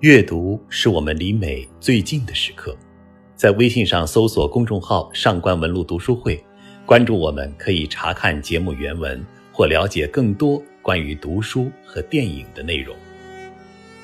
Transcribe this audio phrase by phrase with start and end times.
[0.00, 2.74] 阅读是我们离美最近的时刻，
[3.36, 6.42] 在微信上搜索公众号“上官文露读书会”，
[6.86, 12.96] 关注我们，可以查看节目原文或了解更多关于读书和电影的内容。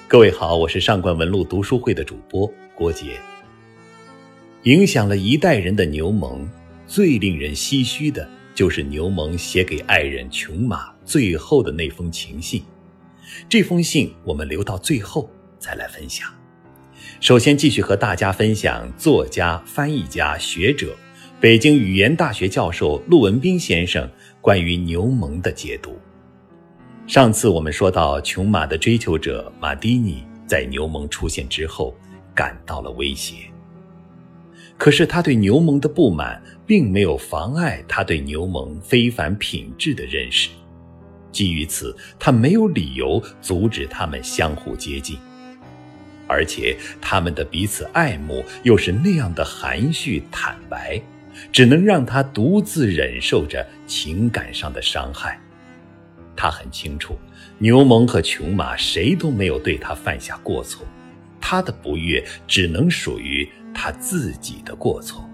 [0.06, 3.18] 各位好，我是上官文露读书会的主播郭杰。
[4.64, 6.46] 影响了一代人的牛虻，
[6.86, 12.62] 最令人唏嘘的就是牛虻写给爱人琼玛最后的那封情信。
[13.48, 15.30] 这封信我们留到最后。
[15.58, 16.28] 再来分享。
[17.20, 20.94] 首先，继续和大家分享作家、翻译家、学者、
[21.40, 24.08] 北京语言大学教授陆文斌先生
[24.40, 25.98] 关于牛虻的解读。
[27.06, 31.94] 上次我们说到，琼马的追求者马蒂尼在牛虻出现之后
[32.34, 33.34] 感到了威胁。
[34.76, 40.50] 可是他对牛虻的不满，并没有妨碍他对牛虻非凡品质的认识。
[41.32, 45.16] 基于此，他没有理由阻止他们相互接近。
[46.26, 51.00] 而且他们的彼此爱慕又是那样的含蓄坦白，
[51.52, 55.40] 只能让他独自忍受着情感上的伤害。
[56.34, 57.16] 他很清楚，
[57.58, 60.84] 牛虻和琼马谁都没有对他犯下过错，
[61.40, 65.24] 他的不悦只能属于他自己的过错。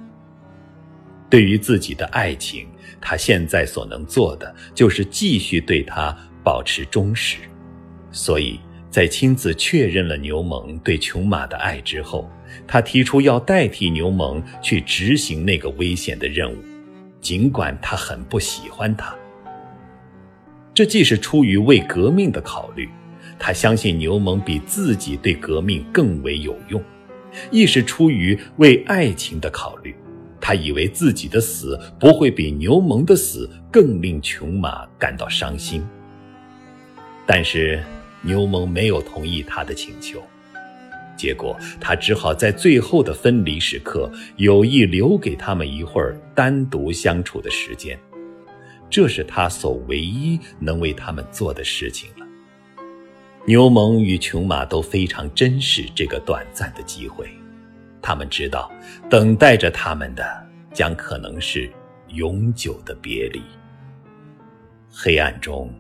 [1.30, 2.68] 对于自己的爱情，
[3.00, 6.14] 他现在所能做的就是继续对他
[6.44, 7.38] 保持忠实，
[8.10, 8.60] 所以。
[8.92, 12.30] 在亲自确认了牛虻对琼马的爱之后，
[12.66, 16.58] 他提出要代替牛虻去执行那个危险的任务，
[17.18, 19.16] 尽管他很不喜欢他。
[20.74, 22.86] 这既是出于为革命的考虑，
[23.38, 26.78] 他相信牛虻比自己对革命更为有用；
[27.50, 29.96] 亦是出于为爱情的考虑，
[30.38, 35.82] 他以为自己的死不会比牛虻的死更令琼马感到伤心。
[37.24, 37.82] 但是。
[38.22, 40.22] 牛虻没有同意他的请求，
[41.16, 47.98] 结果他只好在最后的分离时刻有意留给他们一会儿单独相处的时间，
[48.88, 52.26] 这是他所唯一能为他们做的事情了。
[53.44, 57.28] 牛虻与琼马都非常珍视这个短暂的机会，
[58.00, 58.70] 他们知道
[59.10, 61.68] 等待着他们的将可能是
[62.08, 63.42] 永久的别离。
[64.92, 65.74] 黑暗中，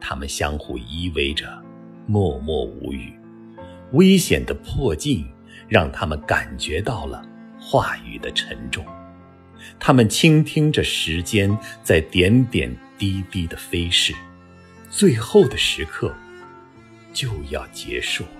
[0.00, 1.46] 他们相互依偎着。
[2.06, 3.12] 默默无语，
[3.92, 5.26] 危险的迫近
[5.68, 7.22] 让他们感觉到了
[7.60, 8.84] 话语的沉重。
[9.78, 14.14] 他们倾听着时间在点点滴滴的飞逝，
[14.88, 16.14] 最后的时刻
[17.12, 18.30] 就要结束了。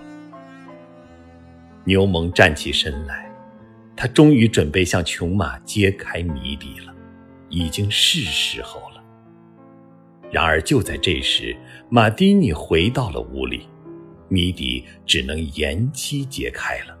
[1.83, 3.29] 牛虻站起身来，
[3.95, 6.93] 他终于准备向琼马揭开谜底了，
[7.49, 8.96] 已经是时候了。
[10.37, 11.57] 然而，就在这时，
[11.89, 13.67] 马蒂尼回到了屋里，
[14.29, 16.95] 谜底只能延期解开了。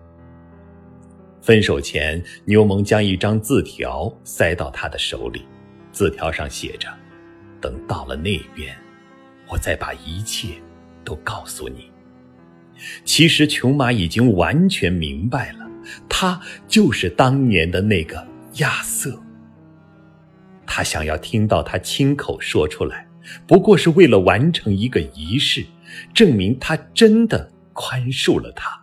[1.39, 5.45] 分手前，牛虻将一张字条塞到他的手里，
[5.91, 6.89] 字条上写着
[7.61, 8.75] ：“等到了那边，
[9.47, 10.55] 我再把一切
[11.05, 11.91] 都告诉你。”
[13.05, 15.69] 其实，琼马已经完全明白了，
[16.09, 19.21] 他就是当年的那个亚瑟。
[20.65, 23.06] 他想要听到他亲口说出来。
[23.45, 25.65] 不过是为了完成一个仪式，
[26.13, 28.79] 证明他真的宽恕了他。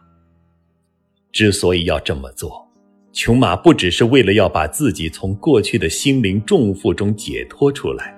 [1.32, 2.68] 之所以要这么做，
[3.12, 8.16] 琼马不只是为了要把自己从过去的心灵重负中解脱出来，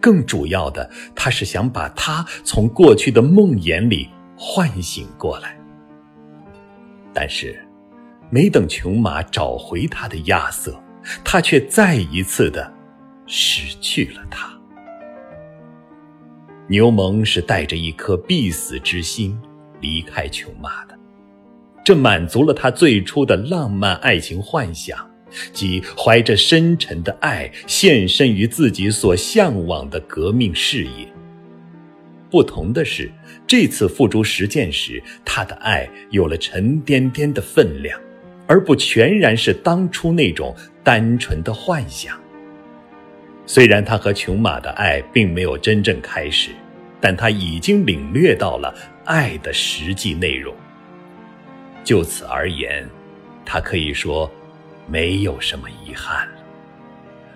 [0.00, 5.56] 更主要的，他是想把他从过去的梦魇里唤醒过来。
[7.14, 7.58] 但是，
[8.30, 10.78] 没等琼马找回他的亚瑟，
[11.24, 12.70] 他却再一次的
[13.26, 14.57] 失去了他。
[16.70, 19.38] 牛虻是带着一颗必死之心
[19.80, 20.94] 离开琼马的，
[21.82, 24.98] 这满足了他最初的浪漫爱情幻想，
[25.52, 31.10] 即怀着深沉的爱献身于自己所向往的革命事业。
[32.30, 33.10] 不同的是，
[33.46, 37.98] 这次付诸实践时，他的爱有了沉甸甸的分量，
[38.46, 40.54] 而不全然是当初那种
[40.84, 42.14] 单纯的幻想。
[43.46, 46.50] 虽然他和琼马的爱并没有真正开始，
[47.00, 48.74] 但他已经领略到了
[49.04, 50.54] 爱的实际内容。
[51.84, 52.88] 就此而言，
[53.44, 54.30] 他可以说
[54.86, 56.34] 没有什么遗憾了。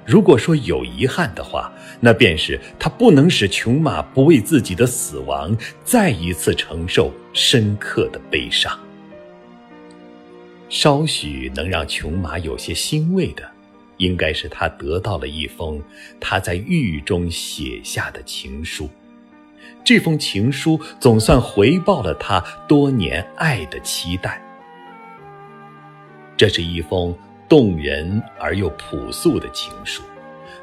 [0.05, 8.79] 如果说有遗憾的话，那便是他不能使琼马不为自己的死亡再一次承受深刻的悲伤。
[10.69, 13.49] 稍许能让琼马有些欣慰的。
[13.99, 15.81] 应该是他得到了一封
[16.19, 18.91] 他在狱中写下的情书，
[19.85, 24.41] 这封情书总算回报了他多年爱的期待。
[26.37, 27.14] 这是一封
[27.49, 30.03] 动人而又朴素的情书，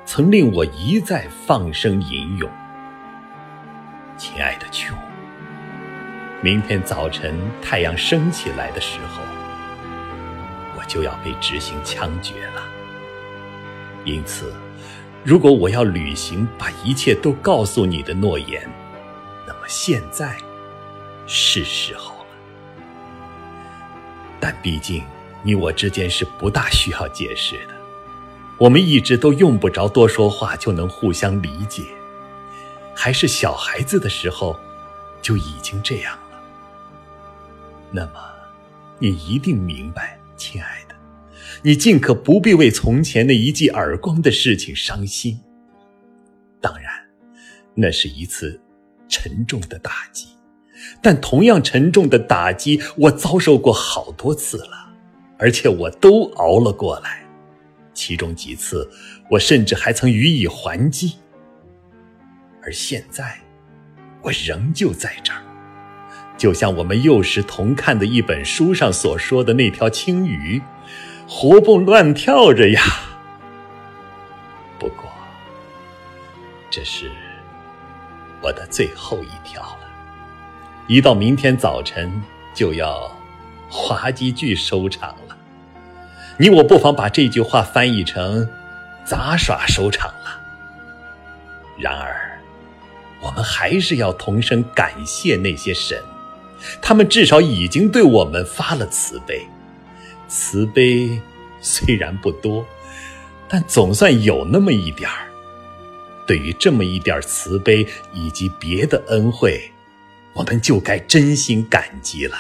[0.06, 2.50] 曾令我一再放声吟咏。
[4.18, 4.98] 亲爱的琼，
[6.42, 9.22] 明天早晨太阳升起来的时候，
[10.78, 12.64] 我就要被执行枪决了。
[14.04, 14.54] 因此，
[15.24, 18.68] 如果我要履行把一切都告诉你的诺言，
[19.70, 20.36] 现在
[21.28, 22.26] 是时候了。
[24.40, 25.04] 但毕竟
[25.44, 27.76] 你我之间是不大需要解释的，
[28.58, 31.84] 我们一直都用不着多说话就能互相理解。
[32.96, 34.60] 还是小孩子的时候，
[35.22, 36.42] 就已经这样了。
[37.92, 38.14] 那么，
[38.98, 40.96] 你一定明白，亲爱的，
[41.62, 45.40] 你尽可不必为从前那一记耳光的事情伤心。
[46.60, 46.92] 当然，
[47.76, 48.60] 那是一次
[49.10, 50.28] 沉重的打击，
[51.02, 54.94] 但同样沉重的打击，我遭受过好多次了，
[55.38, 57.26] 而且我都熬了过来。
[57.94, 58.90] 其中几次，
[59.30, 61.16] 我甚至还曾予以还击。
[62.62, 63.38] 而现在，
[64.22, 65.42] 我仍旧在这儿，
[66.38, 70.62] 就像我们幼时同看的一本书上所说的那条青鱼，
[71.28, 72.82] 活蹦乱跳着呀。
[74.78, 75.10] 不过，
[76.70, 77.12] 这是
[78.42, 79.80] 我的最后一条了。
[80.88, 82.22] 一到明天早晨，
[82.54, 83.12] 就要
[83.70, 85.38] 滑稽剧收场了。
[86.38, 88.50] 你我不妨把这句话翻译成
[89.06, 90.42] 杂耍收场了。
[91.78, 92.26] 然而。
[93.22, 96.02] 我们还是要同声感谢那些神，
[96.82, 99.46] 他们至少已经对我们发了慈悲。
[100.30, 101.22] 慈悲
[101.60, 102.66] 虽然不多，
[103.50, 105.28] 但总算有那么一点儿。
[106.30, 107.84] 对于这么一点慈悲
[108.14, 109.60] 以及别的恩惠，
[110.34, 112.38] 我们就该真心感激了。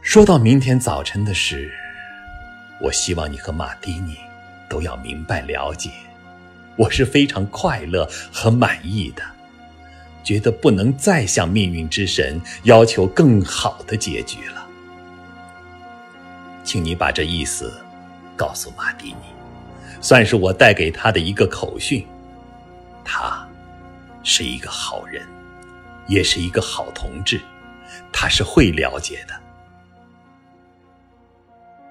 [0.00, 1.70] 说到明天早晨的事，
[2.80, 4.16] 我希望你和马蒂尼
[4.70, 5.90] 都要明白了解。
[6.78, 9.22] 我是非常快乐和满意的，
[10.24, 14.66] 觉得不能再向命运之神要求更好的结局了。
[16.64, 17.70] 请你把这意思
[18.38, 19.26] 告诉马蒂尼，
[20.02, 22.04] 算是我带给他的一个口讯。
[23.04, 23.48] 他
[24.22, 25.26] 是一个好人，
[26.06, 27.40] 也是一个好同志，
[28.12, 29.34] 他是会了解的。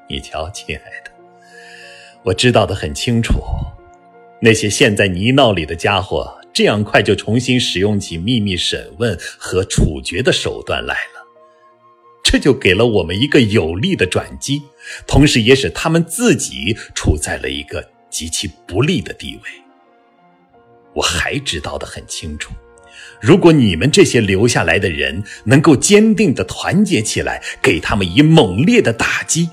[0.08, 1.12] 你瞧，亲爱的，
[2.24, 3.42] 我知道的很清楚。
[4.42, 11.25] 那些陷在泥淖里的家伙，这样快就重新使用起秘密审问和处决的手段来了，
[12.24, 14.62] 这就给了我们一个有力的转机，
[15.06, 19.50] 同时也使他们自己处在了一个极其不利的地位。
[20.94, 22.52] 我还知道的很清楚，
[23.22, 29.50] 如果你们这些留下来的人能够坚定的团结起来，给他们以猛烈的打击，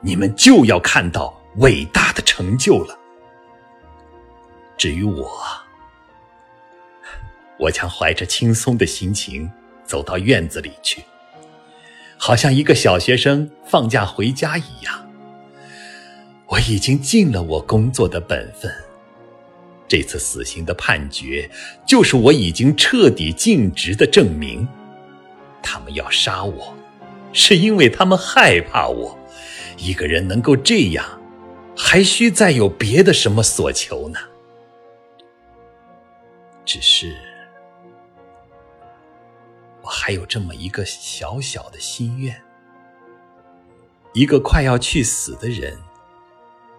[0.00, 2.98] 你们就要看到伟大的成就了。
[4.76, 5.40] 至于我，
[7.58, 9.50] 我将怀着轻松的心情
[9.84, 11.02] 走到院子里去，
[12.18, 15.03] 好像一个小学生放假回家一样。
[16.54, 18.72] 我已经尽了我工作的本分。
[19.88, 21.50] 这次死刑的判决，
[21.84, 24.66] 就是我已经彻底尽职的证明。
[25.60, 26.72] 他们要杀我，
[27.32, 29.18] 是因为他们害怕我。
[29.76, 31.04] 一个人能够这样，
[31.76, 34.18] 还需再有别的什么所求呢？
[36.64, 37.16] 只是，
[39.82, 42.40] 我还有这么一个小小的心愿：
[44.12, 45.76] 一个快要去死的人，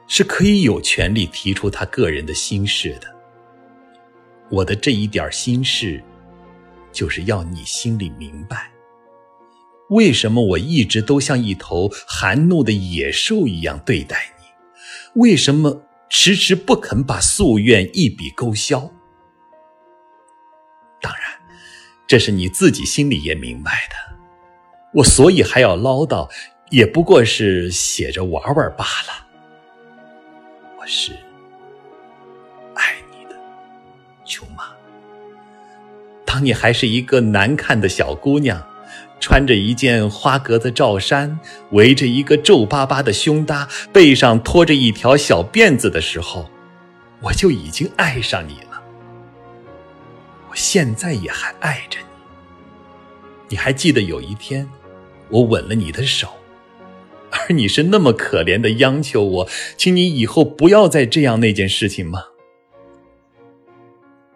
[0.07, 3.13] 是可以有权利提出他个人的心事的。
[4.50, 6.03] 我的这一点心事，
[6.91, 8.71] 就是要你心里明白，
[9.89, 18.91] 为什么我一直都像一头含怒的野兽一样对待你，为什么迟迟不肯把夙愿一笔勾销。
[21.01, 21.24] 当然
[22.05, 24.15] 这是你自己心里也明白的，
[24.93, 26.29] 我所以还要唠叨，
[26.69, 29.25] 也不过是写着玩玩罢了。
[30.86, 31.13] 是
[32.75, 33.36] 爱你的，
[34.24, 34.65] 琼妈。
[36.25, 38.62] 当你还是一个难看的小姑娘，
[39.20, 41.39] 穿着一件花格子罩衫，
[41.72, 46.50] 围着一个皱巴巴的胸搭，背上拖着一条小辫子的时候，
[47.22, 48.84] 我就已经爱上你了。
[50.50, 52.06] 我现在也还爱着你。
[53.48, 54.70] 你还记得有一天，
[55.30, 56.27] 我吻了你的手，
[57.48, 62.24] 而你是那么可怜的央求我，请你以后不要再这样那件事情吗？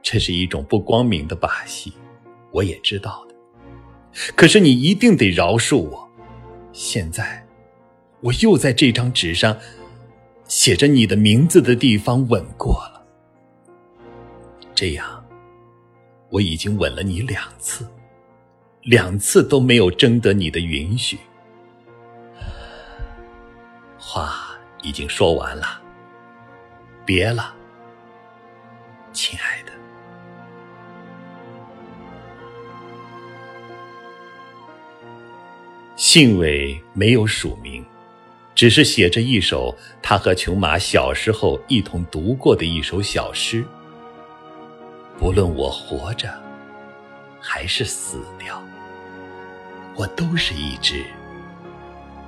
[0.02, 1.94] 这是一种不光明的把戏，
[2.52, 3.36] 我也知道的。
[4.36, 6.10] 可是你一定得饶恕我。
[6.74, 7.46] 现在，
[8.22, 9.58] 我又在这张纸上
[10.48, 13.06] 写着你的名字的地方吻过了。
[14.74, 15.26] 这样，
[16.30, 17.88] 我已经吻了你两次，
[18.84, 21.18] 两次都没有征得你的允许。
[24.12, 25.80] 话已经说完了，
[27.06, 27.54] 别了，
[29.14, 29.72] 亲爱的。
[35.96, 37.86] 信尾没有署名，
[38.56, 43.64] 只是写着一首他和琼玛小时候一同读过的一首小诗。
[45.20, 46.34] 不论我活着
[47.40, 48.60] 还是死掉，
[49.96, 51.06] 我都是一只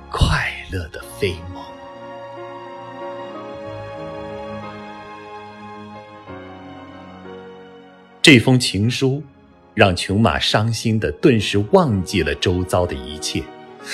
[0.08, 1.60] 快乐的飞梦。
[8.22, 9.20] 这封情书
[9.74, 13.42] 让琼玛伤心的顿时忘记了周遭的一切。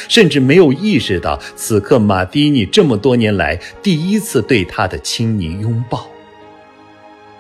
[0.06, 6.06] 甚至没有意识到，此刻马蒂尼这么多年来第一次对他的亲昵拥抱。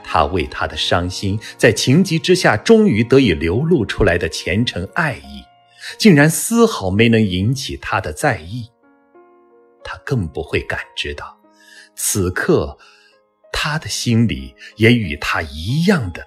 [0.02, 5.44] 他为他的伤心，在情急之下终于得以流露出来的虔诚爱意，
[5.98, 8.66] 竟然丝毫没能引起他的在意。
[9.84, 11.38] 他更不会感知到，
[11.94, 12.78] 此刻
[13.52, 16.26] 他的心里也与他一样的